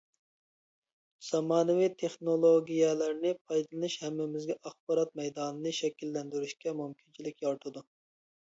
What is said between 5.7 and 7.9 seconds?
شەكىللەندۈرۈشكە مۇمكىنچىلىك يارىتىدۇ.